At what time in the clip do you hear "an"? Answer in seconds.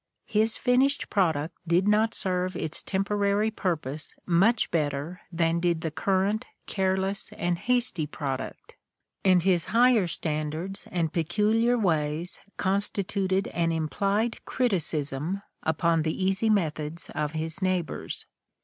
13.49-13.71